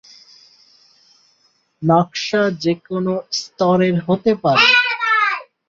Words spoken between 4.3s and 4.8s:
পারে।